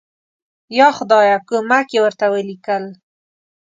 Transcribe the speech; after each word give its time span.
یا 0.77 0.87
خدایه 0.97 1.37
کومک 1.49 1.87
یې 1.93 1.99
ورته 2.03 2.25
ولیکل. 2.33 2.83